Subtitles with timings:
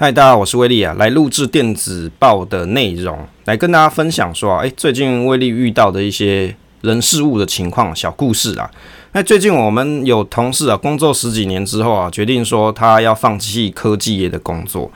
[0.00, 8.70] 嗨，大家好，我是威利啊，来录制电子报的内容，来跟大家分享说啊，诶，最近威利遇到的一些人事物的情况小故事啊。
[9.10, 14.88] 那最近我们有同事啊，工作十几年之后啊，决定说他要放弃科技业的工作，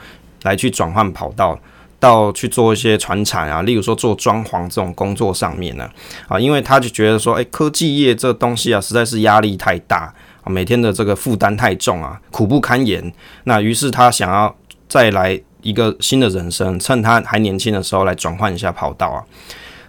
[0.43, 1.59] 来去转换跑道，
[1.99, 5.85] 到去做一些传产啊，例如说做装潢这种工作上面呢，
[6.29, 10.13] 啊，因为他就觉得说，诶，科技业这东西啊，实在是压力太大
[10.43, 13.11] 啊，每天的这个负担太重啊，苦不堪言。
[13.43, 14.55] 那于是他想要。
[14.93, 19.25] 再来一个新的人生，趁他还年轻的时候来转换一下跑道啊。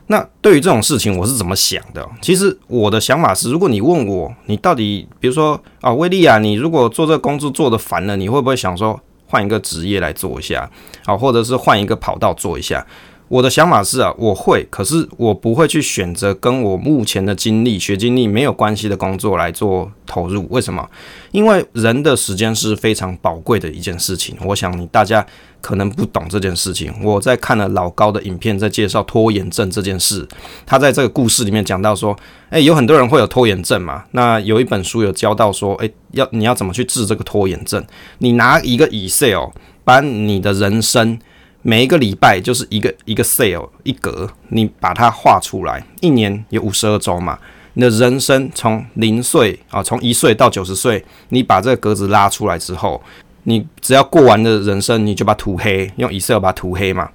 [0.07, 2.09] 那对于这种事情，我是怎么想的？
[2.23, 10.71] 其实我的想法是，如果你问我，你到底，比如说啊，威利啊，你如果做这个工作做的烦了，你会不会想说换一个职业来做一下
[11.05, 12.87] 啊，或者是换一个跑道做一下？
[13.29, 20.47] 我的想法是啊，我会，可是我不会去选择跟我目前的经历、学经历没有关系的工作来做投入。
[20.51, 20.87] 为什么？
[21.33, 24.37] 因为人的时间是非常宝贵的一件事情。
[24.45, 25.27] 我想你大家
[25.63, 26.93] 可能不懂这件事情。
[27.03, 30.29] 我在看了老高的影片，在介绍拖延症这件事。
[30.67, 32.15] 他在这个故事里面讲到说，
[32.51, 34.05] 诶，有很多人会有拖延症嘛。
[34.11, 37.83] 那有一本书有教到说，诶，要你要怎么去治这个拖延症？
[38.19, 39.49] 你拿一个 Excel，
[39.83, 41.19] 把你的人生。
[41.67, 47.39] 每一个礼拜就是一个一个 cell 一格，你把它画出来，一年有五十二周嘛。
[47.73, 53.03] 你的人生从零岁啊，从一岁到九十岁，你把这个格子拉出来之后，
[53.45, 57.09] 你只要过完的人生，你就把它涂黑，用 Excel 把它涂黑嘛，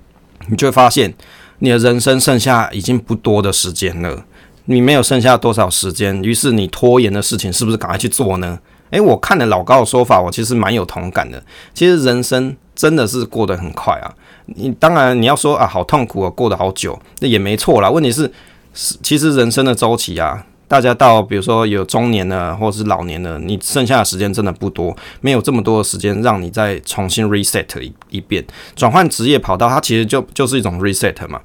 [0.48, 1.14] 你就会发现
[1.60, 4.26] 你的人生剩下已经不多的时间了。
[4.66, 8.60] 你没有剩下多少时间，于是你拖延的事情是不是赶快去做呢？
[8.90, 11.44] 诶，我看了老高的说法，我其实蛮有同感的。
[11.76, 14.12] 其实人生真的是过得很快啊。
[14.56, 17.90] 你当然你要说啊，好痛苦啊，过得好久，那也没错啦。
[17.90, 18.32] 问题是，
[18.74, 31.42] 是其实人生的周期啊，大家到比如说有中年了，或者是老年了，你剩下的时间真的不多，没有这么多的时间让你再重新 reset 一一遍，转换职业跑道，它其实就就是一种 reset 嘛。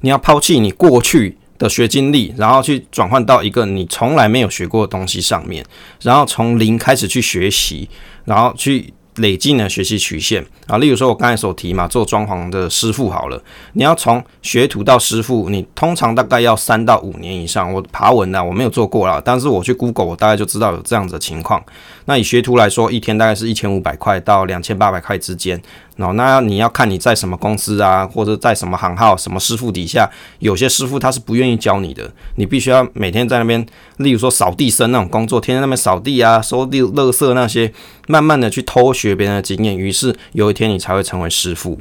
[0.00, 5.64] 你要抛弃你过去的学经历，然后去转换到一个你从来没有学过的东西上面，
[6.02, 7.88] 然后从零开始去学习，
[8.24, 8.92] 然后去。
[9.16, 17.72] 累计呢学习曲线啊，例如说我刚才所提嘛，做装潢的师傅好了，你要从学徒到师傅，你通常大概要三到五年以上。
[17.72, 21.64] 我爬文呢，我没有做过啦，但是我去 Google，我大概就知道有这样子的情况。
[22.04, 25.60] 那以学徒来说，一天大概是一千五百块到两千八百块之间。
[25.96, 33.64] 哦，那你要看你在什么公司啊，或者在什么行号、什么师傅底下，有些师傅他是不愿意教你的，你必须要每天在那边，
[33.96, 37.72] 例如说扫地僧那种工作，天天在那边扫地啊、收地、垃圾那些，
[38.08, 41.78] 慢慢的去偷学别人的经验，于是有一天你才会成为师傅。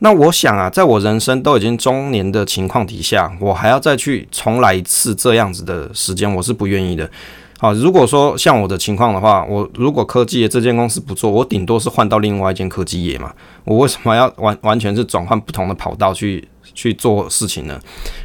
[0.00, 7.08] 那我想啊，在我人生都已经中年的情况底下，我还要再去重来一次这样子的时间，我是不愿意的。
[7.62, 13.32] 好，如果说像我的情况的话，我如果科技业这间公司不做，我顶多是换到另外一间科技业嘛。
[13.62, 17.80] 我为什么要完完全是转换不同的跑道去去做事情呢？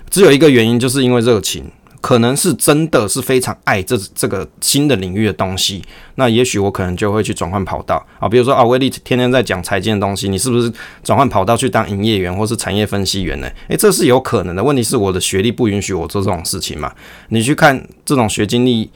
[0.09, 1.65] 只有一个原因，就是因为热情，
[2.01, 5.83] 可能是真的是非常爱这这个新的领域的东西。
[6.15, 10.73] 那也许我可能就会去转换跑道啊，比如说啊，威利天天在讲财经的东西，你是不是
[11.03, 13.47] 转换跑道去当营业员或是产业分析员呢？
[13.67, 14.63] 诶，这是有可能的。
[14.63, 16.91] 问题是我的学历不允许我做这种事情嘛。
[17.29, 18.89] 你去看这种学经历。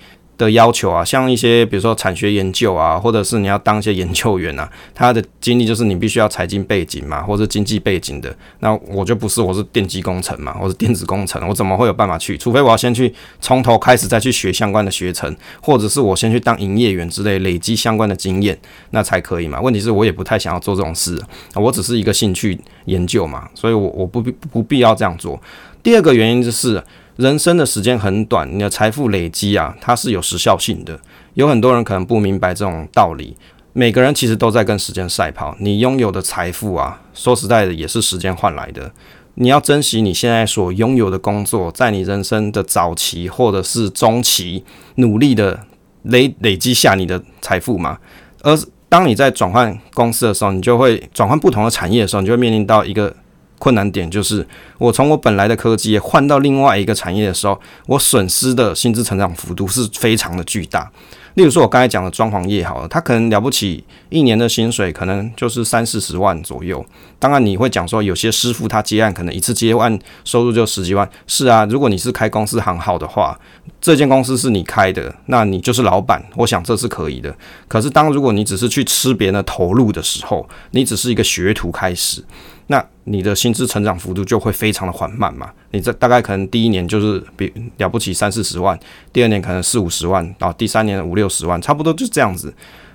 [0.46, 8.36] 的要求啊，像一些比如说产学研究啊，或者是你要当一些研究员啊， 他的经历就是你必须要财经背景嘛，或者经济背景的。
[8.60, 12.36] 那我就不是，我是电机工程嘛，我是电子工程，我怎么会有办法去？
[12.38, 18.58] 除非我要先去从头开始再去学相关的学程，或者是我先去当营业员之类，累积相关的经验，
[18.90, 19.62] 那才可以嘛。
[19.62, 21.22] 问题是我也不太想要做这种事，
[21.54, 25.40] 我只是一个兴趣研究嘛，所以我我不必不必要这样做。
[25.84, 26.84] 第二个原因就是。
[27.22, 31.00] 人生的时间很短，你的财富累积啊，它是有时效性的。
[31.36, 33.38] 有很多人可能不明白这种道理。
[33.74, 35.56] 每个人其实都在跟时间赛跑。
[35.60, 38.92] 你拥有的财富啊，说实在的，也是时间换来的。
[39.36, 44.66] 你要珍惜你现在所拥有的工作，在你人生的早期或者是中期，
[44.96, 45.60] 努力的
[46.02, 48.00] 累累积下你的财富嘛。
[48.42, 48.58] 而
[48.90, 53.16] 当你在转换公司的时候，你就会转换不同的产业的时候，你就会面临到一个。
[53.62, 54.48] 困难点就是，
[54.80, 60.92] 我从我本来的科技换到另外一个产业的时候，我损失的薪资成长幅度是非常的巨大。
[61.36, 66.86] 例如说，我刚才讲的装潢业好了，他可能了不起，一年的薪水可能就是三四十万左右。
[67.20, 71.10] 当然，你会讲说，有些师傅他接案可能一次接案收入就十几万。
[71.28, 73.40] 是啊，如果你是开公司行号的话，
[73.80, 77.34] 这间公司是你开的，那你就是老板，我想这是可以的。
[77.68, 82.24] 可是，当如果你只是去吃别人的投入的时候，你只是一个学徒开始。
[82.68, 85.52] 那你的薪资成长幅度就会非常的缓慢嘛？
[85.72, 88.78] 你这大概可能第一年就是比了不起三四十万，
[89.12, 92.54] 第二年可能四五十万，然后第三年五六十万，差不多就这样子。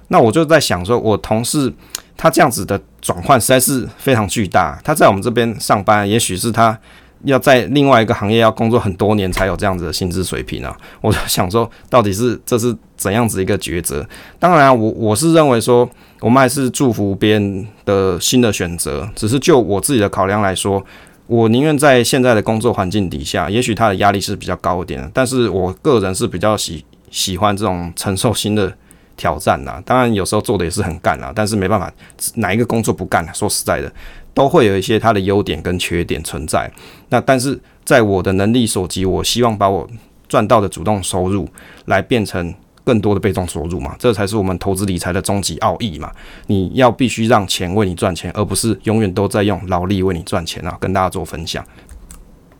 [0.09, 1.73] 那我就在想说，我同事
[2.17, 4.81] 他这样子的转换实在是非常巨大。
[4.85, 6.79] 他在我们这边上班，也许是他
[7.25, 10.77] 要在另外一个行业要工作很多年才有这样子的薪资水平啊。
[11.03, 14.07] 我就想说，到底是这是怎样子一个抉择？
[14.39, 15.89] 当然，我我是认为说，
[16.21, 19.09] 我们还是祝福别人的新的选择。
[19.17, 20.81] 只是就我自己的考量来说，
[21.27, 28.73] 我宁愿在现在的工作环境底下，也许他的压力是比较高一点，但是我个人是比较喜喜欢这种承受新的。
[29.19, 31.91] 挑战呐，当然有时候做的也是很干啊，但是没办法，
[32.35, 33.33] 哪一个工作不干啊？
[33.33, 33.91] 说实在的，
[34.35, 36.71] 都会有一些它的优点跟缺点存在。
[37.09, 39.89] 那但是在我的能力所及，我希望把我
[40.29, 41.49] 赚到的主动收入
[41.87, 42.55] 来变成
[42.87, 46.13] 更多的被动收入嘛，这才是我们投资理财的终极奥义嘛。
[46.47, 50.79] 你要必须让钱为你赚钱，而不是永远都在用劳力为你赚钱啊。
[50.81, 51.67] 跟大家做分享。